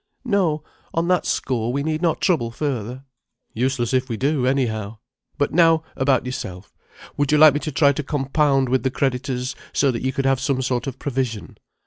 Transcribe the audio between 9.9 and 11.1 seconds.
that you could have some sort of